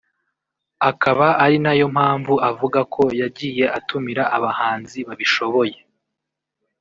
akaba 0.89 1.27
ari 1.43 1.57
nayo 1.63 1.85
mpamvu 1.95 2.33
avuga 2.49 2.79
ko 2.93 3.03
yagiye 3.21 3.65
atumira 3.77 4.23
abahanzi 4.37 4.99
babishoboye 5.07 5.77